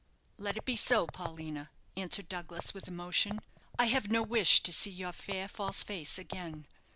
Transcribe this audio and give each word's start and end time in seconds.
"Let 0.39 0.57
it 0.57 0.65
be 0.65 0.75
so, 0.75 1.05
Paulina," 1.05 1.69
answered 1.95 2.27
Douglas, 2.27 2.73
with 2.73 2.87
emotion. 2.87 3.39
"I 3.77 3.85
have 3.85 4.09
no 4.09 4.23
wish 4.23 4.63
to 4.63 4.73
see 4.73 4.89
your 4.89 5.11
fair, 5.11 5.47
false 5.47 5.83
face 5.83 6.17
again. 6.17 6.65